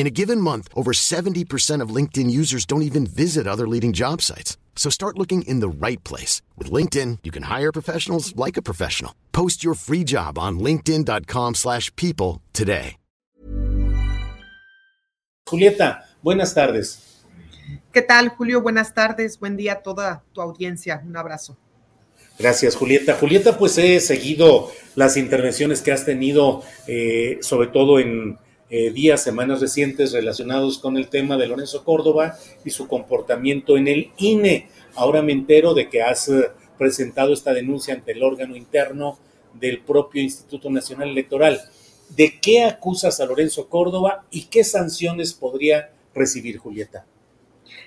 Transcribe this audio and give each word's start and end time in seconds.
In 0.00 0.06
a 0.06 0.16
given 0.22 0.40
month, 0.40 0.68
over 0.74 0.92
70% 0.92 1.82
of 1.82 1.94
LinkedIn 1.94 2.30
users 2.30 2.64
don't 2.64 2.80
even 2.80 3.04
visit 3.06 3.46
other 3.46 3.68
leading 3.68 3.92
job 3.92 4.22
sites. 4.22 4.56
So 4.74 4.88
start 4.88 5.18
looking 5.18 5.42
in 5.42 5.60
the 5.60 5.68
right 5.68 6.02
place. 6.04 6.40
With 6.56 6.72
LinkedIn, 6.72 7.18
you 7.22 7.30
can 7.30 7.42
hire 7.42 7.70
professionals 7.70 8.34
like 8.34 8.56
a 8.56 8.62
professional. 8.62 9.12
Post 9.32 9.62
your 9.62 9.74
free 9.74 10.02
job 10.02 10.38
on 10.38 10.58
linkedin.com 10.58 11.54
slash 11.54 11.94
people 11.96 12.40
today. 12.54 12.96
Julieta, 15.46 16.06
buenas 16.22 16.54
tardes. 16.54 17.22
¿Qué 17.92 18.00
tal, 18.00 18.30
Julio? 18.30 18.62
Buenas 18.62 18.94
tardes. 18.94 19.38
Buen 19.38 19.58
día 19.58 19.72
a 19.72 19.82
toda 19.82 20.22
tu 20.32 20.40
audiencia. 20.40 21.02
Un 21.04 21.14
abrazo. 21.14 21.58
Gracias, 22.38 22.74
Julieta. 22.74 23.16
Julieta, 23.16 23.58
pues 23.58 23.76
he 23.76 24.00
seguido 24.00 24.72
las 24.94 25.18
intervenciones 25.18 25.82
que 25.82 25.92
has 25.92 26.06
tenido, 26.06 26.62
eh, 26.86 27.38
sobre 27.42 27.66
todo 27.66 27.98
en 27.98 28.38
eh, 28.70 28.90
días, 28.90 29.22
semanas 29.22 29.60
recientes 29.60 30.12
relacionados 30.12 30.78
con 30.78 30.96
el 30.96 31.08
tema 31.08 31.36
de 31.36 31.48
Lorenzo 31.48 31.84
Córdoba 31.84 32.38
y 32.64 32.70
su 32.70 32.86
comportamiento 32.86 33.76
en 33.76 33.88
el 33.88 34.12
INE. 34.16 34.68
Ahora 34.94 35.22
me 35.22 35.32
entero 35.32 35.74
de 35.74 35.88
que 35.88 36.02
has 36.02 36.28
eh, 36.28 36.50
presentado 36.78 37.32
esta 37.32 37.52
denuncia 37.52 37.94
ante 37.94 38.12
el 38.12 38.22
órgano 38.22 38.56
interno 38.56 39.18
del 39.54 39.80
propio 39.80 40.22
Instituto 40.22 40.70
Nacional 40.70 41.08
Electoral. 41.08 41.60
¿De 42.10 42.38
qué 42.40 42.62
acusas 42.62 43.20
a 43.20 43.26
Lorenzo 43.26 43.68
Córdoba 43.68 44.24
y 44.30 44.44
qué 44.44 44.62
sanciones 44.62 45.32
podría 45.32 45.90
recibir 46.14 46.58
Julieta? 46.58 47.04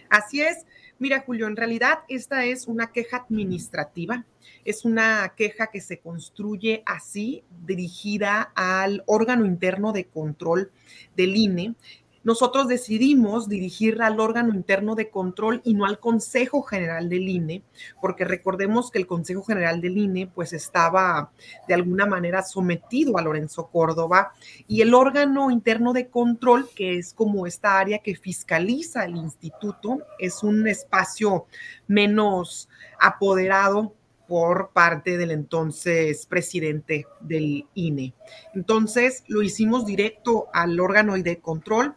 Así 0.09 0.41
es. 0.41 0.65
Mira, 0.99 1.21
Julio, 1.21 1.47
en 1.47 1.55
realidad 1.55 1.99
esta 2.07 2.45
es 2.45 2.67
una 2.67 2.91
queja 2.91 3.17
administrativa 3.17 4.25
es 4.65 4.85
una 4.85 5.33
queja 5.35 5.67
que 5.67 5.81
se 5.81 5.99
construye 5.99 6.83
así, 6.85 7.43
dirigida 7.65 8.51
al 8.55 9.03
órgano 9.05 9.45
interno 9.45 9.91
de 9.91 10.05
control 10.05 10.71
del 11.15 11.35
INE. 11.35 11.75
Nosotros 12.23 12.69
decidimos 12.69 13.49
dirigirla 13.49 14.07
al 14.07 14.19
órgano 14.19 14.53
interno 14.53 14.95
de 14.95 15.09
control 15.09 15.61
y 15.65 15.73
no 15.73 15.85
al 15.85 15.99
Consejo 15.99 16.61
General 16.61 17.09
del 17.09 17.27
INE, 17.27 17.63
porque 17.99 18.23
recordemos 18.23 18.91
que 18.91 18.99
el 18.99 19.07
Consejo 19.07 19.43
General 19.43 19.81
del 19.81 19.97
INE 19.97 20.27
pues 20.27 20.53
estaba 20.53 21.31
de 21.67 21.73
alguna 21.73 22.05
manera 22.05 22.41
sometido 22.41 23.17
a 23.17 23.21
Lorenzo 23.21 23.67
Córdoba 23.67 24.31
y 24.67 24.81
el 24.81 24.93
órgano 24.93 25.51
interno 25.51 25.91
de 25.91 26.07
control, 26.07 26.69
que 26.73 26.97
es 26.97 27.13
como 27.13 27.45
esta 27.45 27.77
área 27.77 27.99
que 27.99 28.15
fiscaliza 28.15 29.03
el 29.03 29.17
instituto, 29.17 29.99
es 30.17 30.43
un 30.43 30.65
espacio 30.67 31.45
menos 31.87 32.69
apoderado 32.99 33.93
por 34.33 34.71
parte 34.73 35.15
del 35.19 35.29
entonces 35.29 36.25
presidente 36.25 37.05
del 37.19 37.67
INE. 37.75 38.15
Entonces 38.55 39.23
lo 39.27 39.43
hicimos 39.43 39.85
directo 39.85 40.47
al 40.53 40.79
órgano 40.79 41.13
de 41.13 41.39
control 41.39 41.93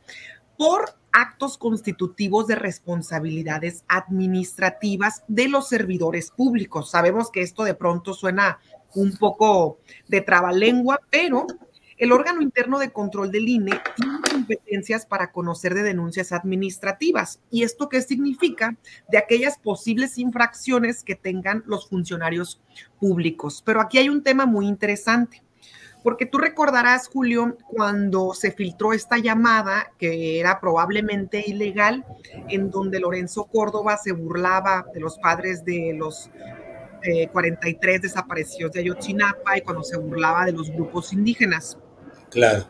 por 0.58 0.98
actos 1.12 1.56
constitutivos 1.56 2.46
de 2.46 2.56
responsabilidades 2.56 3.86
administrativas 3.88 5.24
de 5.28 5.48
los 5.48 5.66
servidores 5.70 6.30
públicos. 6.30 6.90
Sabemos 6.90 7.30
que 7.30 7.40
esto 7.40 7.64
de 7.64 7.72
pronto 7.72 8.12
suena 8.12 8.58
un 8.94 9.16
poco 9.16 9.78
de 10.06 10.20
trabalengua, 10.20 11.00
pero 11.08 11.46
el 11.96 12.12
órgano 12.12 12.42
interno 12.42 12.78
de 12.78 12.90
control 12.90 13.30
del 13.30 13.48
INE 13.48 13.80
competencias 14.36 15.06
para 15.06 15.32
conocer 15.32 15.74
de 15.74 15.82
denuncias 15.82 16.32
administrativas. 16.32 17.40
¿Y 17.50 17.62
esto 17.62 17.88
qué 17.88 18.02
significa? 18.02 18.76
De 19.08 19.18
aquellas 19.18 19.58
posibles 19.58 20.18
infracciones 20.18 21.02
que 21.02 21.14
tengan 21.14 21.62
los 21.66 21.88
funcionarios 21.88 22.60
públicos. 23.00 23.62
Pero 23.64 23.80
aquí 23.80 23.98
hay 23.98 24.08
un 24.08 24.22
tema 24.22 24.44
muy 24.44 24.66
interesante. 24.66 25.42
Porque 26.02 26.26
tú 26.26 26.38
recordarás, 26.38 27.08
Julio, 27.08 27.56
cuando 27.66 28.32
se 28.34 28.52
filtró 28.52 28.92
esta 28.92 29.18
llamada, 29.18 29.92
que 29.98 30.38
era 30.38 30.60
probablemente 30.60 31.42
ilegal, 31.44 32.04
en 32.48 32.70
donde 32.70 33.00
Lorenzo 33.00 33.44
Córdoba 33.46 33.96
se 33.96 34.12
burlaba 34.12 34.86
de 34.94 35.00
los 35.00 35.18
padres 35.18 35.64
de 35.64 35.94
los 35.98 36.30
43 37.32 37.96
eh, 37.96 37.98
desaparecidos 38.00 38.72
de 38.72 38.80
Ayotzinapa 38.80 39.58
y 39.58 39.62
cuando 39.62 39.82
se 39.82 39.96
burlaba 39.96 40.44
de 40.44 40.52
los 40.52 40.70
grupos 40.70 41.12
indígenas. 41.12 41.76
Claro. 42.30 42.68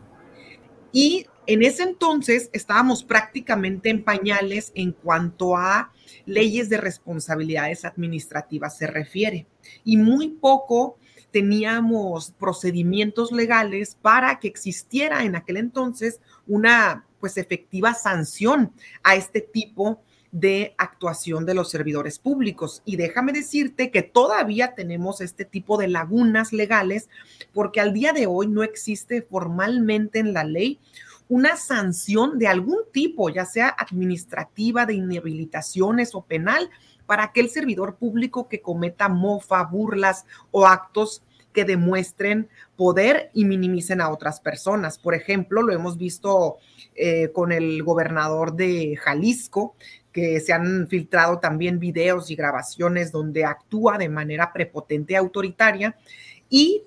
Y 0.91 1.27
en 1.47 1.63
ese 1.63 1.83
entonces 1.83 2.49
estábamos 2.53 3.03
prácticamente 3.03 3.89
en 3.89 4.03
pañales 4.03 4.71
en 4.75 4.91
cuanto 4.91 5.55
a 5.55 5.91
leyes 6.25 6.69
de 6.69 6.77
responsabilidades 6.77 7.85
administrativas 7.85 8.77
se 8.77 8.87
refiere. 8.87 9.47
Y 9.83 9.97
muy 9.97 10.29
poco 10.29 10.97
teníamos 11.31 12.31
procedimientos 12.31 13.31
legales 13.31 13.97
para 14.01 14.39
que 14.39 14.47
existiera 14.47 15.23
en 15.23 15.35
aquel 15.35 15.57
entonces 15.57 16.19
una 16.45 17.05
pues 17.19 17.37
efectiva 17.37 17.93
sanción 17.93 18.71
a 19.03 19.15
este 19.15 19.41
tipo 19.41 20.01
de 20.31 20.75
actuación 20.77 21.45
de 21.45 21.53
los 21.53 21.69
servidores 21.69 22.19
públicos. 22.19 22.81
Y 22.85 22.97
déjame 22.97 23.31
decirte 23.31 23.91
que 23.91 24.03
todavía 24.03 24.75
tenemos 24.75 25.21
este 25.21 25.45
tipo 25.45 25.77
de 25.77 25.87
lagunas 25.87 26.53
legales 26.53 27.09
porque 27.53 27.79
al 27.79 27.93
día 27.93 28.13
de 28.13 28.27
hoy 28.27 28.47
no 28.47 28.63
existe 28.63 29.21
formalmente 29.21 30.19
en 30.19 30.33
la 30.33 30.43
ley 30.43 30.79
una 31.29 31.55
sanción 31.57 32.39
de 32.39 32.47
algún 32.47 32.79
tipo, 32.91 33.29
ya 33.29 33.45
sea 33.45 33.75
administrativa, 33.77 34.85
de 34.85 34.95
inhabilitaciones 34.95 36.15
o 36.15 36.21
penal, 36.21 36.69
para 37.05 37.23
aquel 37.23 37.49
servidor 37.49 37.95
público 37.95 38.47
que 38.47 38.61
cometa 38.61 39.09
mofa, 39.09 39.63
burlas 39.63 40.25
o 40.51 40.67
actos 40.67 41.23
que 41.53 41.65
demuestren 41.65 42.49
poder 42.75 43.31
y 43.33 43.45
minimicen 43.45 43.99
a 43.99 44.09
otras 44.09 44.39
personas. 44.39 44.99
Por 44.99 45.15
ejemplo, 45.15 45.63
lo 45.63 45.73
hemos 45.73 45.97
visto 45.97 46.57
eh, 46.95 47.31
con 47.31 47.51
el 47.51 47.81
gobernador 47.81 48.55
de 48.55 48.95
Jalisco, 48.95 49.75
que 50.11 50.39
se 50.39 50.53
han 50.53 50.87
filtrado 50.87 51.39
también 51.39 51.79
videos 51.79 52.29
y 52.29 52.35
grabaciones 52.35 53.11
donde 53.11 53.45
actúa 53.45 53.97
de 53.97 54.09
manera 54.09 54.53
prepotente 54.53 55.13
y 55.13 55.15
autoritaria. 55.15 55.95
Y 56.49 56.83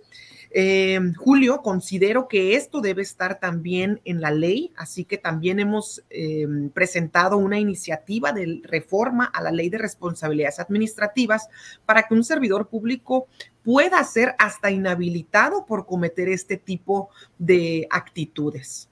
eh, 0.53 0.99
Julio, 1.17 1.63
considero 1.63 2.27
que 2.27 2.57
esto 2.57 2.81
debe 2.81 3.03
estar 3.03 3.39
también 3.39 4.01
en 4.05 4.21
la 4.21 4.33
ley, 4.33 4.73
así 4.77 5.05
que 5.05 5.17
también 5.17 5.61
hemos 5.61 6.03
eh, 6.11 6.47
presentado 6.75 7.37
una 7.37 7.61
iniciativa 7.61 8.33
de 8.33 8.61
reforma 8.65 9.27
a 9.27 9.43
la 9.43 9.53
ley 9.53 9.69
de 9.69 9.79
responsabilidades 9.79 10.59
administrativas 10.59 11.49
para 11.87 12.03
que 12.03 12.15
un 12.15 12.25
servidor 12.25 12.69
público 12.69 13.29
pueda 13.63 14.03
ser 14.03 14.35
hasta 14.39 14.73
inhabilitado 14.73 15.67
por 15.67 15.87
cometer 15.87 16.29
este 16.29 16.57
tipo 16.57 17.11
de 17.39 17.87
actitudes. 17.91 18.89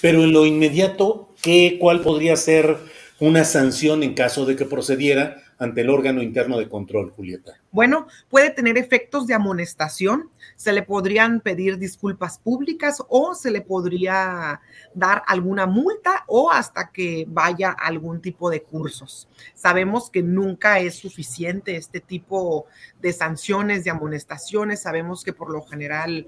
Pero 0.00 0.24
en 0.24 0.32
lo 0.32 0.44
inmediato, 0.44 1.32
¿qué, 1.40 1.78
¿cuál 1.80 2.00
podría 2.00 2.34
ser 2.34 2.78
una 3.20 3.44
sanción 3.44 4.02
en 4.02 4.14
caso 4.14 4.44
de 4.44 4.56
que 4.56 4.64
procediera 4.64 5.42
ante 5.58 5.80
el 5.80 5.90
órgano 5.90 6.22
interno 6.22 6.58
de 6.58 6.68
control, 6.68 7.10
Julieta? 7.10 7.54
Bueno, 7.70 8.06
puede 8.28 8.50
tener 8.50 8.78
efectos 8.78 9.26
de 9.26 9.34
amonestación, 9.34 10.30
se 10.56 10.72
le 10.72 10.82
podrían 10.82 11.40
pedir 11.40 11.78
disculpas 11.78 12.38
públicas 12.38 13.02
o 13.08 13.34
se 13.34 13.50
le 13.50 13.60
podría 13.60 14.60
dar 14.94 15.22
alguna 15.26 15.66
multa 15.66 16.24
o 16.26 16.50
hasta 16.50 16.90
que 16.90 17.26
vaya 17.28 17.70
a 17.70 17.86
algún 17.86 18.20
tipo 18.20 18.50
de 18.50 18.62
cursos. 18.62 19.28
Sabemos 19.54 20.10
que 20.10 20.22
nunca 20.22 20.78
es 20.80 20.96
suficiente 20.96 21.76
este 21.76 22.00
tipo 22.00 22.66
de 23.00 23.12
sanciones, 23.12 23.84
de 23.84 23.90
amonestaciones, 23.90 24.82
sabemos 24.82 25.24
que 25.24 25.32
por 25.32 25.50
lo 25.50 25.62
general 25.62 26.26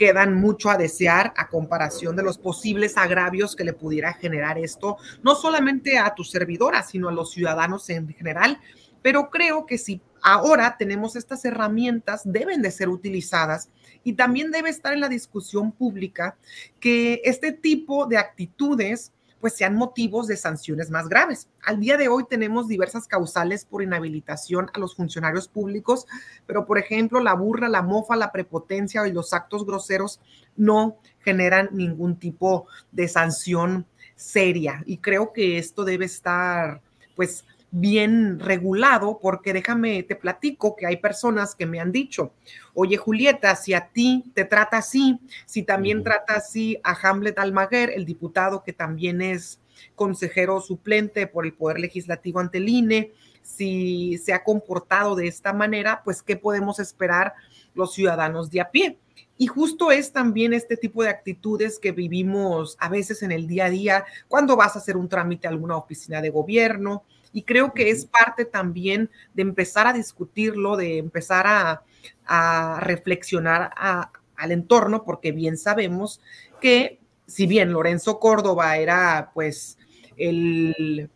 quedan 0.00 0.32
mucho 0.32 0.70
a 0.70 0.78
desear 0.78 1.34
a 1.36 1.48
comparación 1.48 2.16
de 2.16 2.22
los 2.22 2.38
posibles 2.38 2.96
agravios 2.96 3.54
que 3.54 3.64
le 3.64 3.74
pudiera 3.74 4.14
generar 4.14 4.56
esto, 4.56 4.96
no 5.22 5.34
solamente 5.34 5.98
a 5.98 6.14
tu 6.14 6.24
servidora, 6.24 6.82
sino 6.82 7.10
a 7.10 7.12
los 7.12 7.32
ciudadanos 7.32 7.90
en 7.90 8.08
general. 8.08 8.58
Pero 9.02 9.28
creo 9.28 9.66
que 9.66 9.76
si 9.76 10.00
ahora 10.22 10.76
tenemos 10.78 11.16
estas 11.16 11.44
herramientas, 11.44 12.22
deben 12.24 12.62
de 12.62 12.70
ser 12.70 12.88
utilizadas 12.88 13.68
y 14.02 14.14
también 14.14 14.50
debe 14.50 14.70
estar 14.70 14.94
en 14.94 15.00
la 15.00 15.10
discusión 15.10 15.70
pública 15.70 16.38
que 16.80 17.20
este 17.24 17.52
tipo 17.52 18.06
de 18.06 18.16
actitudes 18.16 19.12
pues 19.40 19.54
sean 19.54 19.74
motivos 19.74 20.26
de 20.26 20.36
sanciones 20.36 20.90
más 20.90 21.08
graves. 21.08 21.48
Al 21.64 21.80
día 21.80 21.96
de 21.96 22.08
hoy 22.08 22.24
tenemos 22.28 22.68
diversas 22.68 23.06
causales 23.06 23.64
por 23.64 23.82
inhabilitación 23.82 24.70
a 24.74 24.78
los 24.78 24.94
funcionarios 24.94 25.48
públicos, 25.48 26.06
pero 26.46 26.66
por 26.66 26.78
ejemplo 26.78 27.20
la 27.20 27.34
burla, 27.34 27.68
la 27.68 27.82
mofa, 27.82 28.16
la 28.16 28.32
prepotencia 28.32 29.06
y 29.08 29.12
los 29.12 29.32
actos 29.32 29.64
groseros 29.64 30.20
no 30.56 30.98
generan 31.20 31.70
ningún 31.72 32.16
tipo 32.16 32.66
de 32.92 33.08
sanción 33.08 33.86
seria 34.14 34.82
y 34.84 34.98
creo 34.98 35.32
que 35.32 35.56
esto 35.56 35.84
debe 35.84 36.04
estar 36.04 36.82
pues 37.16 37.44
bien 37.70 38.40
regulado, 38.40 39.18
porque 39.20 39.52
déjame, 39.52 40.02
te 40.02 40.16
platico 40.16 40.74
que 40.74 40.86
hay 40.86 40.96
personas 40.96 41.54
que 41.54 41.66
me 41.66 41.80
han 41.80 41.92
dicho, 41.92 42.32
oye 42.74 42.96
Julieta, 42.96 43.54
si 43.54 43.74
a 43.74 43.88
ti 43.88 44.24
te 44.34 44.44
trata 44.44 44.78
así, 44.78 45.20
si 45.46 45.62
también 45.62 46.02
trata 46.02 46.34
así 46.34 46.78
a 46.82 46.96
Hamlet 47.00 47.38
Almaguer, 47.38 47.90
el 47.90 48.04
diputado 48.04 48.64
que 48.64 48.72
también 48.72 49.22
es 49.22 49.60
consejero 49.94 50.60
suplente 50.60 51.26
por 51.26 51.46
el 51.46 51.54
Poder 51.54 51.78
Legislativo 51.78 52.40
ante 52.40 52.58
el 52.58 52.68
INE, 52.68 53.12
si 53.42 54.18
se 54.18 54.32
ha 54.32 54.44
comportado 54.44 55.14
de 55.14 55.28
esta 55.28 55.52
manera, 55.52 56.02
pues 56.04 56.22
¿qué 56.22 56.36
podemos 56.36 56.78
esperar 56.78 57.34
los 57.74 57.94
ciudadanos 57.94 58.50
de 58.50 58.60
a 58.60 58.70
pie? 58.70 58.98
Y 59.38 59.46
justo 59.46 59.90
es 59.90 60.12
también 60.12 60.52
este 60.52 60.76
tipo 60.76 61.02
de 61.02 61.08
actitudes 61.08 61.78
que 61.78 61.92
vivimos 61.92 62.76
a 62.78 62.90
veces 62.90 63.22
en 63.22 63.32
el 63.32 63.46
día 63.46 63.66
a 63.66 63.70
día, 63.70 64.04
cuando 64.28 64.54
vas 64.54 64.76
a 64.76 64.80
hacer 64.80 64.98
un 64.98 65.08
trámite 65.08 65.46
a 65.46 65.50
alguna 65.50 65.76
oficina 65.78 66.20
de 66.20 66.28
gobierno, 66.28 67.04
y 67.32 67.42
creo 67.42 67.72
que 67.72 67.90
es 67.90 68.06
parte 68.06 68.44
también 68.44 69.10
de 69.34 69.42
empezar 69.42 69.86
a 69.86 69.92
discutirlo, 69.92 70.76
de 70.76 70.98
empezar 70.98 71.46
a, 71.46 71.82
reflexionar 72.80 73.72
al 73.76 74.52
entorno, 74.52 75.04
porque 75.04 75.32
bien 75.32 75.56
sabemos 75.56 76.20
que 76.60 77.00
si 77.26 77.48
bien 77.48 77.72
Lorenzo 77.72 78.20
Córdoba 78.20 78.76
era 78.76 79.32
pues 79.34 79.76
el, 80.16 81.10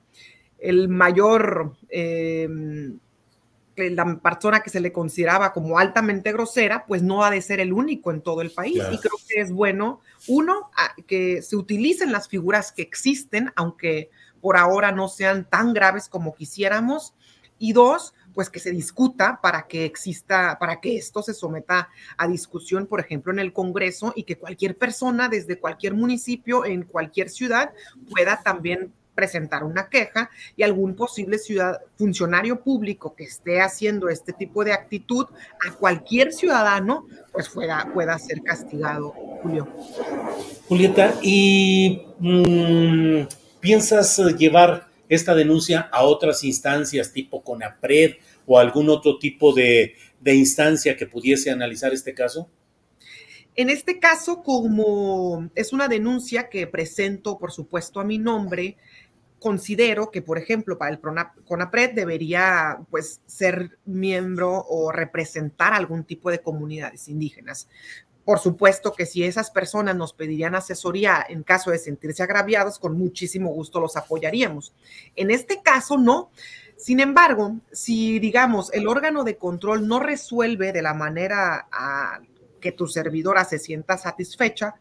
el 0.58 0.88
mayor, 0.88 1.76
eh, 1.88 2.48
la 3.76 4.18
persona 4.18 4.60
que 4.60 4.70
se 4.70 4.80
le 4.80 4.92
consideraba 4.92 5.52
como 5.52 5.78
altamente 5.78 6.32
grosera, 6.32 6.84
pues 6.86 7.02
no 7.02 7.24
ha 7.24 7.30
de 7.30 7.42
ser 7.42 7.60
el 7.60 7.72
único 7.72 8.10
en 8.10 8.22
todo 8.22 8.40
el 8.40 8.50
país. 8.50 8.82
Y 8.90 8.98
creo 8.98 9.18
que 9.28 9.40
es 9.40 9.52
bueno, 9.52 10.00
uno, 10.26 10.70
que 11.06 11.42
se 11.42 11.56
utilicen 11.56 12.12
las 12.12 12.28
figuras 12.28 12.72
que 12.72 12.82
existen, 12.82 13.52
aunque 13.56 14.10
por 14.44 14.58
ahora 14.58 14.92
no 14.92 15.08
sean 15.08 15.48
tan 15.48 15.72
graves 15.72 16.06
como 16.06 16.34
quisiéramos. 16.34 17.14
Y 17.58 17.72
dos, 17.72 18.12
pues 18.34 18.50
que 18.50 18.60
se 18.60 18.72
discuta 18.72 19.40
para 19.40 19.66
que 19.66 19.86
exista, 19.86 20.58
para 20.60 20.82
que 20.82 20.98
esto 20.98 21.22
se 21.22 21.32
someta 21.32 21.88
a 22.18 22.28
discusión, 22.28 22.86
por 22.86 23.00
ejemplo, 23.00 23.32
en 23.32 23.38
el 23.38 23.54
Congreso 23.54 24.12
y 24.14 24.24
que 24.24 24.36
cualquier 24.36 24.76
persona 24.76 25.30
desde 25.30 25.58
cualquier 25.58 25.94
municipio, 25.94 26.66
en 26.66 26.82
cualquier 26.82 27.30
ciudad, 27.30 27.72
pueda 28.10 28.42
también 28.42 28.92
presentar 29.14 29.64
una 29.64 29.88
queja 29.88 30.28
y 30.56 30.62
algún 30.62 30.94
posible 30.94 31.38
ciudad, 31.38 31.80
funcionario 31.96 32.60
público 32.60 33.14
que 33.14 33.24
esté 33.24 33.62
haciendo 33.62 34.10
este 34.10 34.34
tipo 34.34 34.62
de 34.62 34.74
actitud 34.74 35.24
a 35.66 35.72
cualquier 35.72 36.34
ciudadano, 36.34 37.06
pues 37.32 37.48
pueda, 37.48 37.88
pueda 37.94 38.18
ser 38.18 38.42
castigado, 38.42 39.14
Julio. 39.42 39.66
Julieta, 40.68 41.14
y 41.22 42.02
mm, 42.18 43.22
¿Piensas 43.64 44.18
eh, 44.18 44.36
llevar 44.36 44.88
esta 45.08 45.34
denuncia 45.34 45.88
a 45.90 46.04
otras 46.04 46.44
instancias 46.44 47.14
tipo 47.14 47.42
CONAPRED 47.42 48.16
o 48.44 48.58
algún 48.58 48.90
otro 48.90 49.18
tipo 49.18 49.54
de, 49.54 49.94
instancia 50.22 50.98
que 50.98 51.06
pudiese 51.06 51.50
analizar 51.50 51.90
este 51.94 52.12
caso? 52.12 52.50
En 53.56 53.70
este 53.70 53.98
caso, 53.98 54.42
como 54.42 55.48
es 55.54 55.72
una 55.72 55.88
denuncia 55.88 56.50
que 56.50 56.66
presento, 56.66 57.38
por 57.38 57.52
supuesto, 57.52 58.00
a 58.00 58.04
mi 58.04 58.18
nombre, 58.18 58.76
considero 59.38 60.10
que, 60.10 60.20
por 60.20 60.36
ejemplo, 60.36 60.76
para 60.76 60.90
el 60.92 61.00
CONAPRED 61.00 61.94
debería 61.94 62.80
pues, 62.90 63.22
ser 63.24 63.78
miembro 63.86 64.62
o 64.68 64.92
representar 64.92 65.72
algún 65.72 66.04
tipo 66.04 66.30
de 66.30 66.40
comunidades 66.40 67.08
indígenas. 67.08 67.70
Por 68.24 68.38
supuesto 68.38 68.92
que 68.92 69.06
si 69.06 69.24
esas 69.24 69.50
personas 69.50 69.96
nos 69.96 70.12
pedirían 70.12 70.54
asesoría 70.54 71.24
en 71.28 71.42
caso 71.42 71.70
de 71.70 71.78
sentirse 71.78 72.22
agraviados, 72.22 72.78
con 72.78 72.96
muchísimo 72.96 73.50
gusto 73.50 73.80
los 73.80 73.96
apoyaríamos. 73.96 74.72
En 75.14 75.30
este 75.30 75.60
caso, 75.62 75.98
no. 75.98 76.30
Sin 76.76 77.00
embargo, 77.00 77.56
si 77.70 78.18
digamos 78.18 78.72
el 78.72 78.88
órgano 78.88 79.24
de 79.24 79.36
control 79.36 79.86
no 79.86 80.00
resuelve 80.00 80.72
de 80.72 80.82
la 80.82 80.94
manera 80.94 81.68
a 81.70 82.20
que 82.60 82.72
tu 82.72 82.86
servidora 82.86 83.44
se 83.44 83.58
sienta 83.58 83.98
satisfecha, 83.98 84.74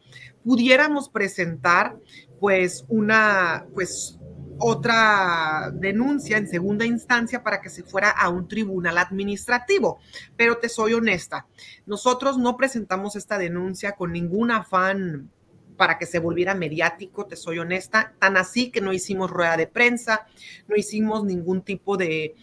pudiéramos 0.44 1.10
presentar 1.10 1.98
pues 2.40 2.86
una 2.88 3.66
pues 3.74 4.18
otra 4.66 5.72
denuncia 5.74 6.38
en 6.38 6.48
segunda 6.48 6.86
instancia 6.86 7.44
para 7.44 7.60
que 7.60 7.70
se 7.70 7.84
fuera 7.84 8.10
a 8.10 8.30
un 8.30 8.48
tribunal 8.48 8.98
administrativo. 8.98 10.00
Pero 10.38 10.58
te 10.58 10.70
soy 10.70 10.94
honesta, 10.94 11.48
nosotros 11.86 12.38
no 12.38 12.56
presentamos 12.56 13.18
esta 13.18 13.38
denuncia 13.38 13.92
con 13.92 14.14
ningún 14.14 14.52
afán 14.52 15.30
para 15.76 15.98
que 15.98 16.06
se 16.06 16.20
volviera 16.20 16.56
mediático, 16.56 17.26
te 17.26 17.36
soy 17.36 17.60
honesta, 17.60 18.14
tan 18.20 18.38
así 18.38 18.72
que 18.72 18.80
no 18.80 18.94
hicimos 18.94 19.30
rueda 19.30 19.58
de 19.58 19.68
prensa, 19.68 20.28
no 20.68 20.78
hicimos 20.78 21.26
ningún 21.26 21.62
tipo 21.62 21.98
de, 21.98 22.36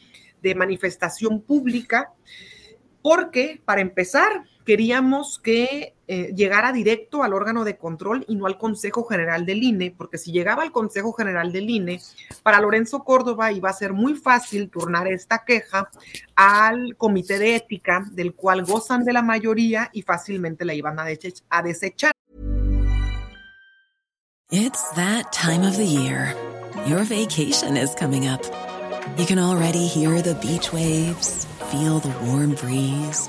de 0.42 0.54
manifestación 0.54 1.40
pública, 1.40 2.12
porque 3.00 3.62
para 3.64 3.80
empezar, 3.80 4.44
queríamos 4.70 5.40
que 5.40 5.96
eh, 6.06 6.32
llegara 6.32 6.72
directo 6.72 7.24
al 7.24 7.32
órgano 7.32 7.64
de 7.64 7.76
control 7.76 8.24
y 8.28 8.36
no 8.36 8.46
al 8.46 8.56
Consejo 8.56 9.02
General 9.02 9.44
del 9.44 9.64
INE, 9.64 9.90
porque 9.90 10.16
si 10.16 10.30
llegaba 10.30 10.62
al 10.62 10.70
Consejo 10.70 11.12
General 11.12 11.50
del 11.50 11.68
INE, 11.68 12.00
para 12.44 12.60
Lorenzo 12.60 13.02
Córdoba 13.02 13.50
iba 13.50 13.68
a 13.68 13.72
ser 13.72 13.92
muy 13.92 14.14
fácil 14.14 14.70
turnar 14.70 15.08
esta 15.08 15.42
queja 15.44 15.90
al 16.36 16.94
Comité 16.96 17.40
de 17.40 17.56
Ética, 17.56 18.06
del 18.12 18.36
cual 18.36 18.62
gozan 18.62 19.02
de 19.02 19.12
la 19.12 19.22
mayoría 19.22 19.90
y 19.92 20.02
fácilmente 20.02 20.64
la 20.64 20.74
iban 20.74 21.00
a, 21.00 21.06
a 21.48 21.62
desechar. 21.62 22.12
It's 24.52 24.88
that 24.94 25.32
time 25.32 25.66
of 25.66 25.76
the 25.76 25.84
year. 25.84 26.32
Your 26.86 27.02
vacation 27.02 27.76
is 27.76 27.92
coming 27.96 28.28
up. 28.28 28.44
You 29.18 29.26
can 29.26 29.40
already 29.40 29.88
hear 29.88 30.22
the 30.22 30.36
beach 30.36 30.72
waves, 30.72 31.44
feel 31.72 31.98
the 31.98 32.14
warm 32.24 32.54
breeze. 32.54 33.28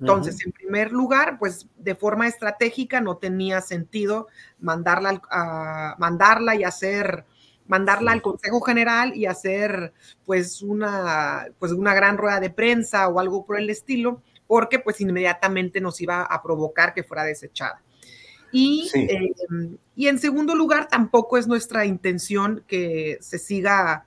Entonces, 0.00 0.44
en 0.44 0.52
primer 0.52 0.92
lugar, 0.92 1.38
pues 1.38 1.66
de 1.76 1.94
forma 1.94 2.26
estratégica 2.26 3.00
no 3.00 3.16
tenía 3.16 3.60
sentido 3.60 4.28
mandarla, 4.60 5.22
a, 5.30 5.96
mandarla 5.98 6.54
y 6.54 6.64
hacer, 6.64 7.24
mandarla 7.66 8.12
al 8.12 8.22
Consejo 8.22 8.60
General 8.60 9.16
y 9.16 9.26
hacer 9.26 9.92
pues 10.24 10.62
una, 10.62 11.46
pues 11.58 11.72
una 11.72 11.94
gran 11.94 12.18
rueda 12.18 12.40
de 12.40 12.50
prensa 12.50 13.08
o 13.08 13.18
algo 13.18 13.46
por 13.46 13.58
el 13.58 13.70
estilo, 13.70 14.22
porque 14.46 14.78
pues 14.78 15.00
inmediatamente 15.00 15.80
nos 15.80 16.00
iba 16.00 16.22
a 16.22 16.42
provocar 16.42 16.94
que 16.94 17.02
fuera 17.02 17.24
desechada. 17.24 17.82
Y, 18.52 18.90
em, 18.94 19.76
y 19.96 20.08
en 20.08 20.18
segundo 20.18 20.54
lugar, 20.54 20.88
tampoco 20.88 21.36
es 21.36 21.46
nuestra 21.46 21.84
intención 21.84 22.64
que 22.66 23.18
se 23.20 23.38
siga 23.38 24.06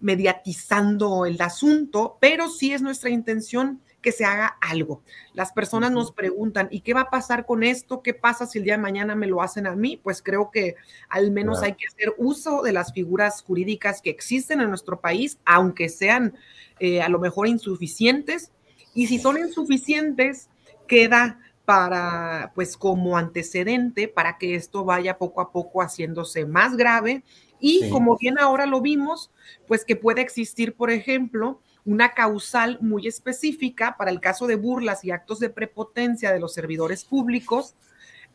mediatizando 0.00 1.26
el 1.26 1.40
asunto, 1.40 2.16
pero 2.20 2.48
sí 2.48 2.72
es 2.72 2.82
nuestra 2.82 3.10
intención 3.10 3.80
que 4.00 4.12
se 4.12 4.24
haga 4.24 4.56
algo. 4.60 5.02
Las 5.34 5.52
personas 5.52 5.90
nos 5.90 6.12
preguntan, 6.12 6.68
¿y 6.70 6.80
qué 6.80 6.94
va 6.94 7.02
a 7.02 7.10
pasar 7.10 7.46
con 7.46 7.62
esto? 7.62 8.02
¿Qué 8.02 8.14
pasa 8.14 8.46
si 8.46 8.58
el 8.58 8.64
día 8.64 8.74
de 8.74 8.82
mañana 8.82 9.14
me 9.14 9.26
lo 9.26 9.42
hacen 9.42 9.66
a 9.66 9.76
mí? 9.76 10.00
Pues 10.02 10.22
creo 10.22 10.50
que 10.50 10.76
al 11.08 11.30
menos 11.30 11.62
hay 11.62 11.74
que 11.74 11.86
hacer 11.86 12.14
uso 12.18 12.62
de 12.62 12.72
las 12.72 12.92
figuras 12.92 13.42
jurídicas 13.42 14.00
que 14.02 14.10
existen 14.10 14.60
en 14.60 14.68
nuestro 14.68 15.00
país, 15.00 15.38
aunque 15.44 15.88
sean 15.88 16.34
eh, 16.78 17.02
a 17.02 17.08
lo 17.08 17.18
mejor 17.18 17.46
insuficientes. 17.46 18.52
Y 18.94 19.06
si 19.06 19.18
son 19.18 19.38
insuficientes, 19.38 20.48
queda 20.86 21.38
para, 21.64 22.52
pues 22.54 22.76
como 22.76 23.16
antecedente, 23.16 24.08
para 24.08 24.38
que 24.38 24.54
esto 24.54 24.84
vaya 24.84 25.18
poco 25.18 25.40
a 25.40 25.52
poco 25.52 25.82
haciéndose 25.82 26.44
más 26.44 26.76
grave 26.76 27.22
y 27.60 27.88
como 27.90 28.16
bien 28.16 28.38
ahora 28.38 28.66
lo 28.66 28.80
vimos, 28.80 29.30
pues 29.68 29.84
que 29.84 29.94
puede 29.94 30.22
existir, 30.22 30.74
por 30.74 30.90
ejemplo, 30.90 31.60
una 31.84 32.12
causal 32.14 32.78
muy 32.80 33.06
específica 33.06 33.96
para 33.98 34.10
el 34.10 34.20
caso 34.20 34.46
de 34.46 34.56
burlas 34.56 35.04
y 35.04 35.10
actos 35.10 35.40
de 35.40 35.50
prepotencia 35.50 36.32
de 36.32 36.40
los 36.40 36.52
servidores 36.54 37.04
públicos 37.04 37.74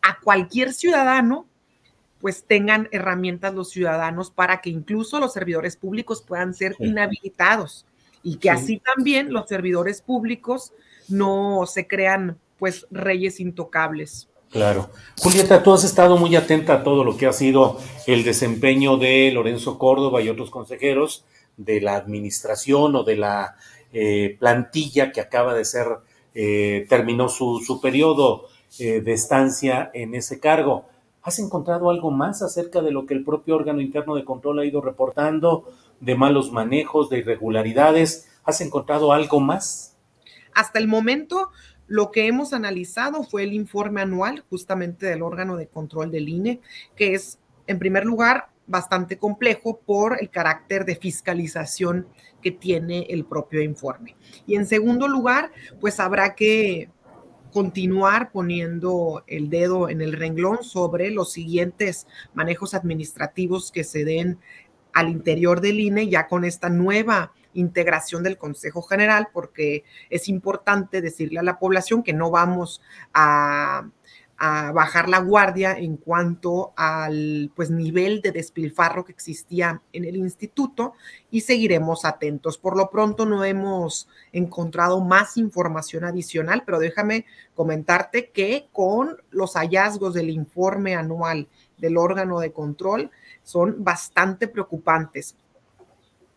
a 0.01 0.19
cualquier 0.19 0.73
ciudadano 0.73 1.47
pues 2.19 2.43
tengan 2.45 2.87
herramientas 2.91 3.53
los 3.53 3.69
ciudadanos 3.69 4.31
para 4.31 4.61
que 4.61 4.69
incluso 4.69 5.19
los 5.19 5.33
servidores 5.33 5.75
públicos 5.75 6.23
puedan 6.23 6.53
ser 6.53 6.75
inhabilitados 6.79 7.85
y 8.23 8.37
que 8.37 8.49
así 8.49 8.79
también 8.79 9.31
los 9.31 9.47
servidores 9.47 10.01
públicos 10.01 10.73
no 11.07 11.65
se 11.67 11.87
crean 11.87 12.39
pues 12.57 12.87
reyes 12.89 13.39
intocables. 13.39 14.27
Claro. 14.49 14.89
Julieta, 15.19 15.61
tú 15.61 15.73
has 15.73 15.83
estado 15.83 16.17
muy 16.17 16.35
atenta 16.35 16.75
a 16.75 16.83
todo 16.83 17.03
lo 17.03 17.17
que 17.17 17.27
ha 17.27 17.33
sido 17.33 17.77
el 18.07 18.23
desempeño 18.23 18.97
de 18.97 19.31
Lorenzo 19.31 19.77
Córdoba 19.77 20.21
y 20.21 20.29
otros 20.29 20.49
consejeros 20.49 21.25
de 21.57 21.81
la 21.81 21.95
administración 21.95 22.95
o 22.95 23.03
de 23.03 23.17
la 23.17 23.55
eh, 23.93 24.35
plantilla 24.39 25.11
que 25.11 25.21
acaba 25.21 25.53
de 25.53 25.65
ser, 25.65 25.87
eh, 26.33 26.85
terminó 26.89 27.29
su, 27.29 27.61
su 27.65 27.79
periodo 27.79 28.47
eh, 28.77 28.99
de 28.99 29.13
estancia 29.13 29.89
en 29.93 30.15
ese 30.15 30.39
cargo. 30.39 30.85
¿Has 31.21 31.39
encontrado 31.39 31.89
algo 31.89 32.11
más 32.11 32.41
acerca 32.41 32.81
de 32.81 32.91
lo 32.91 33.05
que 33.05 33.13
el 33.13 33.23
propio 33.23 33.55
órgano 33.55 33.79
interno 33.81 34.15
de 34.15 34.25
control 34.25 34.59
ha 34.59 34.65
ido 34.65 34.81
reportando, 34.81 35.65
de 36.01 36.15
malos 36.15 36.51
manejos, 36.51 37.09
de 37.09 37.19
irregularidades? 37.19 38.29
¿Has 38.43 38.61
encontrado 38.61 39.13
algo 39.13 39.39
más? 39.39 39.95
Hasta 40.53 40.77
el 40.77 40.87
momento, 40.87 41.51
lo 41.87 42.11
que 42.11 42.27
hemos 42.27 42.53
analizado 42.53 43.23
fue 43.23 43.43
el 43.43 43.53
informe 43.53 44.01
anual 44.01 44.43
justamente 44.49 45.05
del 45.05 45.21
órgano 45.21 45.55
de 45.55 45.67
control 45.67 46.11
del 46.11 46.29
INE, 46.29 46.59
que 46.95 47.13
es, 47.13 47.39
en 47.65 47.79
primer 47.79 48.05
lugar, 48.05 48.49
bastante 48.67 49.17
complejo 49.17 49.79
por 49.79 50.17
el 50.19 50.29
carácter 50.29 50.85
de 50.85 50.95
fiscalización 50.95 52.07
que 52.41 52.51
tiene 52.51 53.07
el 53.09 53.25
propio 53.25 53.61
informe. 53.61 54.15
Y 54.45 54.55
en 54.55 54.65
segundo 54.65 55.07
lugar, 55.07 55.51
pues 55.79 55.99
habrá 55.99 56.35
que 56.35 56.89
continuar 57.51 58.31
poniendo 58.31 59.23
el 59.27 59.49
dedo 59.49 59.87
en 59.87 60.01
el 60.01 60.13
renglón 60.13 60.63
sobre 60.63 61.09
los 61.09 61.31
siguientes 61.31 62.05
manejos 62.33 62.73
administrativos 62.73 63.71
que 63.71 63.85
se 63.85 64.03
den 64.03 64.39
al 64.93 65.09
interior 65.09 65.61
del 65.61 65.79
INE 65.79 66.09
ya 66.09 66.27
con 66.27 66.43
esta 66.43 66.69
nueva 66.69 67.33
integración 67.53 68.23
del 68.23 68.37
Consejo 68.37 68.81
General, 68.81 69.29
porque 69.33 69.83
es 70.09 70.27
importante 70.27 71.01
decirle 71.01 71.39
a 71.39 71.43
la 71.43 71.57
población 71.57 72.03
que 72.03 72.13
no 72.13 72.29
vamos 72.29 72.81
a, 73.13 73.89
bajar 74.37 75.07
la 75.07 75.19
guardia 75.19 75.77
en 75.77 75.97
cuanto 75.97 76.73
al 76.75 77.51
pues, 77.55 77.71
nivel 77.71 78.21
de 78.21 78.31
despilfarro 78.31 79.05
que 79.05 79.13
existía 79.13 79.81
en 79.93 80.03
el 80.03 80.17
instituto 80.17 80.93
y 81.31 81.41
seguiremos 81.41 82.05
atentos. 82.05 82.57
Por 82.57 82.75
lo 82.75 82.89
pronto 82.89 83.25
no 83.25 83.43
hemos 83.45 84.07
encontrado 84.33 84.99
más 85.01 85.37
información 85.37 86.03
adicional, 86.03 86.63
pero 86.65 86.79
déjame 86.79 87.25
comentarte 87.53 88.29
que 88.31 88.67
con 88.73 89.17
los 89.31 89.53
hallazgos 89.53 90.13
del 90.13 90.29
informe 90.29 90.95
anual 90.95 91.47
del 91.77 91.97
órgano 91.97 92.39
de 92.39 92.51
control 92.51 93.11
son 93.43 93.83
bastante 93.83 94.47
preocupantes 94.47 95.35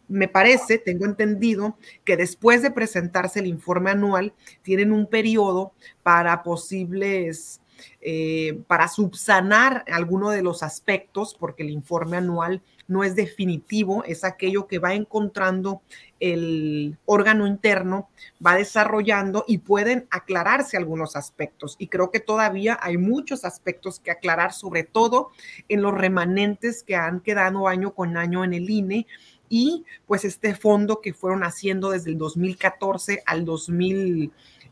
me 0.09 0.27
parece, 0.27 0.79
tengo 0.79 1.05
entendido, 1.05 1.77
que 2.05 2.17
después 2.17 2.63
de 2.63 2.71
presentarse 2.71 3.41
el 3.41 3.47
informe 3.47 3.91
anual, 3.91 4.33
tienen 4.63 4.91
un 4.91 5.07
periodo 5.07 5.73
para 6.03 6.43
posibles, 6.43 7.61
eh, 8.01 8.61
para 8.67 8.89
subsanar 8.89 9.85
alguno 9.91 10.31
de 10.31 10.43
los 10.43 10.63
aspectos, 10.63 11.37
porque 11.39 11.63
el 11.63 11.71
informe 11.71 12.17
anual 12.17 12.63
no 12.89 13.05
es 13.05 13.15
definitivo, 13.15 14.03
es 14.05 14.25
aquello 14.25 14.67
que 14.67 14.79
va 14.79 14.95
encontrando 14.95 15.83
el 16.21 16.97
órgano 17.05 17.47
interno, 17.47 18.09
va 18.45 18.55
desarrollando 18.55 19.45
y 19.47 19.59
pueden 19.59 20.07
aclararse 20.11 20.77
algunos 20.77 21.15
aspectos. 21.15 21.77
Y 21.79 21.89
creo 21.89 22.11
que 22.11 22.21
todavía 22.21 22.79
hay 22.81 22.97
muchos 22.97 23.45
aspectos 23.45 24.01
que 24.01 24.11
aclarar, 24.11 24.53
sobre 24.55 24.85
todo 24.85 25.31
en 25.69 25.83
los 25.83 25.95
remanentes 25.95 26.83
que 26.83 26.97
han 26.97 27.21
quedado 27.21 27.69
año 27.69 27.93
con 27.95 28.17
año 28.17 28.43
en 28.43 28.55
el 28.55 28.69
INE 28.71 29.07
y 29.51 29.85
pues 30.07 30.25
este 30.25 30.55
fondo 30.55 31.01
que 31.01 31.15
fueron 31.15 31.43
haciendo 31.43 31.91
desde 31.91 32.11
el 32.11 32.19
2014 32.19 33.23
al 33.27 33.45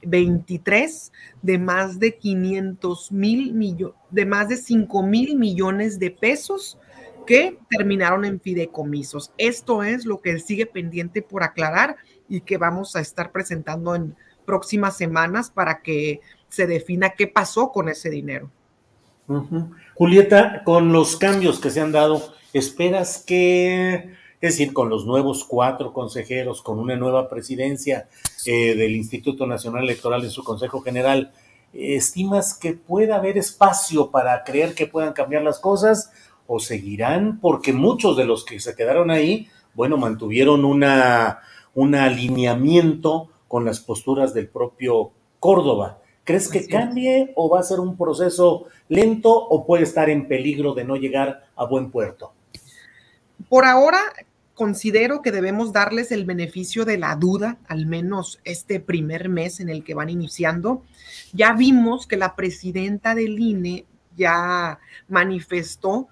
2023 0.03 1.13
de 1.43 1.59
más 1.59 1.99
de 1.99 2.17
500 2.17 3.13
mil 3.13 3.53
millones, 3.53 3.97
de 4.11 4.27
más 4.27 4.49
de 4.49 4.57
5 4.57 5.03
mil 5.03 5.37
millones 5.37 5.99
de 5.99 6.11
pesos 6.11 6.79
que 7.27 7.59
terminaron 7.69 8.25
en 8.25 8.41
fideicomisos. 8.41 9.33
Esto 9.37 9.83
es 9.83 10.07
lo 10.07 10.21
que 10.21 10.39
sigue 10.39 10.67
pendiente 10.67 11.23
por 11.23 11.43
aclarar 11.43 11.97
y 12.29 12.41
que 12.41 12.57
vamos 12.57 12.97
a 12.97 13.01
estar 13.01 13.33
presentando 13.33 13.95
en 13.95 14.17
próximas 14.45 14.97
semanas 14.97 15.51
para 15.51 15.83
que 15.83 16.21
se 16.49 16.67
defina 16.67 17.11
qué 17.11 17.27
pasó 17.27 17.73
con 17.73 17.89
ese 17.89 18.09
dinero. 18.11 18.51
Julieta, 19.95 20.63
con 20.65 20.93
los 20.93 21.17
cambios 21.17 21.59
que 21.59 21.71
se 21.71 21.81
han 21.81 21.91
dado, 21.91 22.35
¿esperas 22.53 23.25
que 23.27 24.15
es 24.41 24.59
decir, 24.59 24.73
con 24.73 24.89
los 24.89 25.07
nuevos 25.07 25.45
cuatro 25.45 25.93
consejeros, 25.93 26.63
con 26.63 26.79
una 26.79 26.97
nueva 26.97 27.29
presidencia 27.29 28.09
eh, 28.45 28.75
del 28.75 28.95
Instituto 28.95 29.47
Nacional 29.47 29.85
Electoral 29.85 30.25
en 30.25 30.31
su 30.31 30.45
Consejo 30.45 30.83
General, 30.83 31.33
¿estimas 31.73 32.57
que 32.59 32.75
pueda 32.75 33.17
haber 33.17 33.39
espacio 33.39 34.11
para 34.11 34.45
creer 34.45 34.75
que 34.75 34.87
puedan 34.87 35.15
cambiar 35.15 35.43
las 35.43 35.59
cosas 35.59 36.13
o 36.47 36.61
seguirán? 36.61 37.41
Porque 37.41 37.73
muchos 37.73 38.17
de 38.17 38.25
los 38.27 38.45
que 38.45 38.61
se 38.61 38.77
quedaron 38.77 39.11
ahí, 39.11 39.49
bueno, 39.75 39.97
mantuvieron 39.97 40.65
una, 40.65 41.41
un 41.75 41.95
alineamiento 41.95 43.31
con 43.49 43.65
las 43.65 43.81
posturas 43.81 44.35
del 44.35 44.49
propio 44.49 45.13
Córdoba. 45.41 45.99
¿Crees 46.25 46.49
que 46.49 46.67
cambie 46.67 47.33
o 47.37 47.49
va 47.49 47.61
a 47.61 47.63
ser 47.63 47.79
un 47.79 47.97
proceso 47.97 48.65
lento 48.89 49.31
o 49.33 49.65
puede 49.65 49.85
estar 49.85 50.11
en 50.11 50.27
peligro 50.27 50.75
de 50.75 50.85
no 50.85 50.97
llegar 50.97 51.45
a 51.55 51.65
buen 51.67 51.91
puerto? 51.91 52.33
Por 53.49 53.65
ahora, 53.65 54.01
considero 54.55 55.23
que 55.23 55.31
debemos 55.33 55.73
darles 55.73 56.11
el 56.11 56.25
beneficio 56.25 56.85
de 56.85 56.99
la 56.99 57.15
duda, 57.15 57.59
al 57.69 57.87
menos 57.87 58.41
este 58.45 58.81
primer 58.81 59.29
mes 59.29 59.61
en 59.61 59.69
el 59.69 59.85
que 59.85 59.95
van 59.95 60.11
iniciando. 60.11 60.83
Ya 61.33 61.53
vimos 61.53 62.07
que 62.07 62.17
la 62.17 62.35
presidenta 62.35 63.15
del 63.15 63.39
INE 63.39 63.85
ya 64.17 64.81
manifestó 65.09 66.09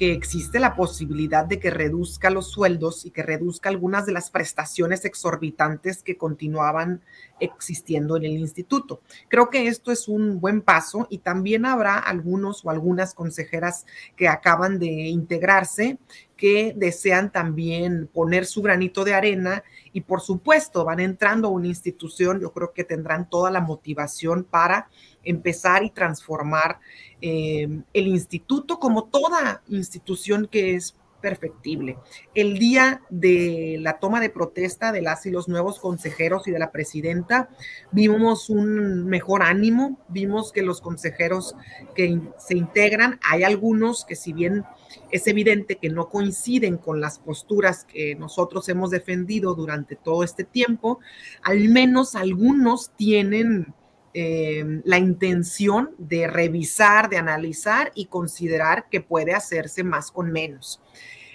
que 0.00 0.14
existe 0.14 0.60
la 0.60 0.76
posibilidad 0.76 1.44
de 1.44 1.60
que 1.60 1.68
reduzca 1.68 2.30
los 2.30 2.50
sueldos 2.50 3.04
y 3.04 3.10
que 3.10 3.22
reduzca 3.22 3.68
algunas 3.68 4.06
de 4.06 4.12
las 4.12 4.30
prestaciones 4.30 5.04
exorbitantes 5.04 6.02
que 6.02 6.16
continuaban 6.16 7.02
existiendo 7.38 8.16
en 8.16 8.24
el 8.24 8.32
instituto. 8.38 9.02
Creo 9.28 9.50
que 9.50 9.66
esto 9.66 9.92
es 9.92 10.08
un 10.08 10.40
buen 10.40 10.62
paso 10.62 11.06
y 11.10 11.18
también 11.18 11.66
habrá 11.66 11.98
algunos 11.98 12.64
o 12.64 12.70
algunas 12.70 13.12
consejeras 13.12 13.84
que 14.16 14.26
acaban 14.26 14.78
de 14.78 14.86
integrarse 14.86 15.98
que 16.40 16.72
desean 16.74 17.30
también 17.30 18.06
poner 18.06 18.46
su 18.46 18.62
granito 18.62 19.04
de 19.04 19.12
arena 19.12 19.62
y 19.92 20.00
por 20.00 20.22
supuesto 20.22 20.86
van 20.86 20.98
entrando 20.98 21.48
a 21.48 21.50
una 21.50 21.66
institución, 21.66 22.40
yo 22.40 22.50
creo 22.50 22.72
que 22.72 22.82
tendrán 22.82 23.28
toda 23.28 23.50
la 23.50 23.60
motivación 23.60 24.44
para 24.44 24.88
empezar 25.22 25.84
y 25.84 25.90
transformar 25.90 26.80
eh, 27.20 27.68
el 27.92 28.06
instituto 28.06 28.78
como 28.80 29.04
toda 29.04 29.62
institución 29.68 30.48
que 30.50 30.76
es 30.76 30.96
perfectible. 31.20 31.98
El 32.34 32.58
día 32.58 33.02
de 33.10 33.78
la 33.80 33.98
toma 33.98 34.20
de 34.20 34.30
protesta 34.30 34.92
de 34.92 35.02
las 35.02 35.26
y 35.26 35.30
los 35.30 35.48
nuevos 35.48 35.78
consejeros 35.78 36.46
y 36.48 36.50
de 36.50 36.58
la 36.58 36.72
presidenta, 36.72 37.50
vimos 37.92 38.50
un 38.50 39.06
mejor 39.06 39.42
ánimo, 39.42 39.98
vimos 40.08 40.52
que 40.52 40.62
los 40.62 40.80
consejeros 40.80 41.54
que 41.94 42.20
se 42.38 42.56
integran, 42.56 43.20
hay 43.22 43.42
algunos 43.42 44.04
que 44.04 44.16
si 44.16 44.32
bien 44.32 44.64
es 45.10 45.26
evidente 45.26 45.76
que 45.76 45.90
no 45.90 46.08
coinciden 46.08 46.76
con 46.76 47.00
las 47.00 47.18
posturas 47.18 47.84
que 47.84 48.14
nosotros 48.16 48.68
hemos 48.68 48.90
defendido 48.90 49.54
durante 49.54 49.96
todo 49.96 50.24
este 50.24 50.44
tiempo, 50.44 51.00
al 51.42 51.68
menos 51.68 52.14
algunos 52.14 52.90
tienen 52.96 53.74
eh, 54.12 54.82
la 54.84 54.98
intención 54.98 55.94
de 55.98 56.26
revisar, 56.26 57.08
de 57.08 57.18
analizar 57.18 57.92
y 57.94 58.06
considerar 58.06 58.88
que 58.90 59.00
puede 59.00 59.34
hacerse 59.34 59.84
más 59.84 60.10
con 60.10 60.32
menos. 60.32 60.80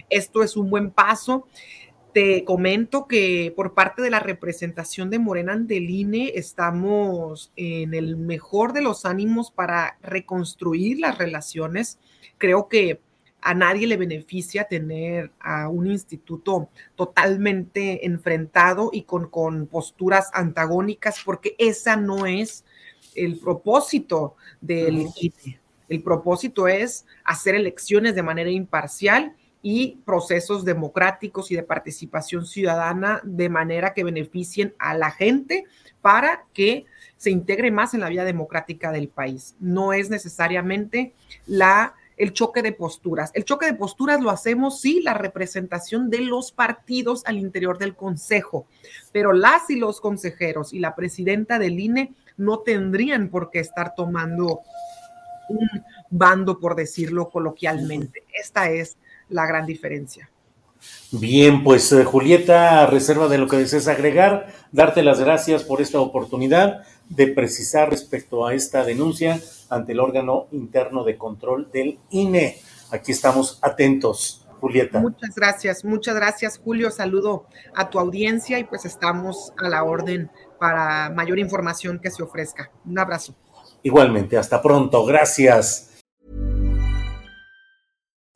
Esto 0.09 0.43
es 0.43 0.57
un 0.57 0.69
buen 0.69 0.91
paso. 0.91 1.47
Te 2.13 2.43
comento 2.45 3.07
que 3.07 3.53
por 3.55 3.73
parte 3.73 4.01
de 4.01 4.09
la 4.09 4.19
representación 4.19 5.09
de 5.09 5.19
Morena 5.19 5.53
ante 5.53 5.75
INE 5.75 6.31
estamos 6.35 7.51
en 7.55 7.93
el 7.93 8.17
mejor 8.17 8.73
de 8.73 8.81
los 8.81 9.05
ánimos 9.05 9.51
para 9.51 9.97
reconstruir 10.01 10.99
las 10.99 11.17
relaciones. 11.17 11.99
Creo 12.37 12.67
que 12.67 13.01
a 13.45 13.53
nadie 13.53 13.85
le 13.85 13.95
beneficia 13.95 14.63
tener 14.63 15.31
a 15.39 15.69
un 15.69 15.85
instituto 15.85 16.69
totalmente 16.95 18.03
enfrentado 18.07 18.89
y 18.91 19.03
con, 19.03 19.29
con 19.29 19.67
posturas 19.67 20.31
antagónicas, 20.33 21.21
porque 21.23 21.55
esa 21.59 21.95
no 21.95 22.25
es 22.25 22.65
el 23.13 23.37
propósito 23.37 24.35
del 24.61 25.09
INE. 25.21 25.59
El 25.87 26.01
propósito 26.01 26.67
es 26.67 27.05
hacer 27.23 27.53
elecciones 27.53 28.15
de 28.15 28.23
manera 28.23 28.49
imparcial 28.49 29.35
y 29.61 29.99
procesos 30.05 30.65
democráticos 30.65 31.51
y 31.51 31.55
de 31.55 31.61
participación 31.61 32.47
ciudadana 32.47 33.21
de 33.23 33.49
manera 33.49 33.93
que 33.93 34.03
beneficien 34.03 34.73
a 34.79 34.95
la 34.95 35.11
gente 35.11 35.65
para 36.01 36.45
que 36.51 36.87
se 37.17 37.29
integre 37.29 37.69
más 37.69 37.93
en 37.93 37.99
la 37.99 38.09
vida 38.09 38.23
democrática 38.23 38.91
del 38.91 39.07
país. 39.07 39.55
No 39.59 39.93
es 39.93 40.09
necesariamente 40.09 41.13
la 41.45 41.93
el 42.17 42.33
choque 42.33 42.61
de 42.61 42.71
posturas. 42.71 43.31
El 43.33 43.45
choque 43.45 43.65
de 43.65 43.73
posturas 43.73 44.21
lo 44.21 44.29
hacemos, 44.29 44.79
sí, 44.79 45.01
la 45.01 45.13
representación 45.13 46.09
de 46.09 46.19
los 46.19 46.51
partidos 46.51 47.23
al 47.25 47.37
interior 47.37 47.77
del 47.77 47.95
Consejo, 47.95 48.67
pero 49.11 49.33
las 49.33 49.69
y 49.69 49.75
los 49.75 50.01
consejeros 50.01 50.73
y 50.73 50.79
la 50.79 50.95
presidenta 50.95 51.59
del 51.59 51.79
INE 51.79 52.13
no 52.37 52.59
tendrían 52.59 53.29
por 53.29 53.49
qué 53.49 53.59
estar 53.59 53.95
tomando 53.95 54.61
un 55.49 55.69
bando, 56.09 56.59
por 56.59 56.75
decirlo 56.75 57.29
coloquialmente. 57.29 58.23
Esta 58.33 58.69
es 58.69 58.97
la 59.29 59.45
gran 59.45 59.65
diferencia. 59.65 60.29
Bien, 61.11 61.63
pues 61.63 61.91
eh, 61.93 62.03
Julieta, 62.03 62.85
reserva 62.87 63.27
de 63.27 63.37
lo 63.37 63.47
que 63.47 63.57
desees 63.57 63.87
agregar, 63.87 64.47
darte 64.71 65.01
las 65.03 65.19
gracias 65.19 65.63
por 65.63 65.81
esta 65.81 65.99
oportunidad 65.99 66.83
de 67.09 67.27
precisar 67.27 67.89
respecto 67.89 68.45
a 68.45 68.53
esta 68.53 68.83
denuncia 68.83 69.39
ante 69.69 69.93
el 69.93 69.99
órgano 69.99 70.47
interno 70.51 71.03
de 71.03 71.17
control 71.17 71.69
del 71.71 71.99
INE. 72.09 72.57
Aquí 72.91 73.11
estamos 73.11 73.59
atentos, 73.61 74.45
Julieta. 74.59 74.99
Muchas 74.99 75.35
gracias, 75.35 75.85
muchas 75.85 76.15
gracias, 76.15 76.57
Julio. 76.57 76.91
Saludo 76.91 77.45
a 77.75 77.89
tu 77.89 77.99
audiencia 77.99 78.59
y 78.59 78.63
pues 78.63 78.85
estamos 78.85 79.53
a 79.57 79.69
la 79.69 79.83
orden 79.83 80.29
para 80.59 81.09
mayor 81.09 81.39
información 81.39 81.99
que 81.99 82.11
se 82.11 82.23
ofrezca. 82.23 82.71
Un 82.85 82.99
abrazo. 82.99 83.35
Igualmente, 83.83 84.37
hasta 84.37 84.61
pronto. 84.61 85.05
Gracias. 85.05 85.94